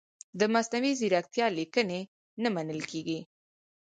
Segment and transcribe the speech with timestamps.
[0.39, 2.01] د مصنوعي ځیرکتیا لیکنې
[2.41, 3.19] نه منل کیږي.